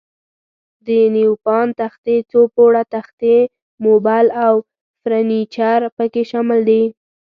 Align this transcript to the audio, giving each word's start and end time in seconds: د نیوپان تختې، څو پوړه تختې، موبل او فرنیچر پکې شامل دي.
د 0.85 0.87
نیوپان 1.15 1.67
تختې، 1.79 2.15
څو 2.31 2.39
پوړه 2.53 2.83
تختې، 2.93 3.37
موبل 3.85 4.25
او 4.45 4.53
فرنیچر 5.01 5.79
پکې 5.95 6.23
شامل 6.31 6.59
دي. 6.69 6.83